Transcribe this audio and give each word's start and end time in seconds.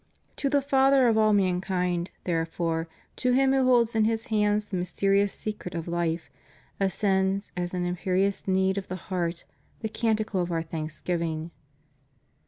To 0.37 0.49
the 0.49 0.63
Father 0.63 1.07
of 1.07 1.15
all 1.15 1.31
mankind, 1.31 2.09
therefore; 2.23 2.87
to 3.17 3.33
Him 3.33 3.53
who 3.53 3.65
holds 3.65 3.93
in 3.93 4.05
His 4.05 4.25
hands 4.33 4.65
the 4.65 4.75
mysterious 4.77 5.31
secret 5.31 5.75
of 5.75 5.85
hfe, 5.85 6.21
ascends, 6.79 7.51
as 7.55 7.75
an 7.75 7.85
imperious 7.85 8.47
need 8.47 8.79
of 8.79 8.87
the 8.87 8.95
heart, 8.95 9.43
the 9.81 9.89
canticle 9.89 10.41
of 10.41 10.51
Our 10.51 10.63
thanksgiv 10.63 11.21
ing. 11.21 11.51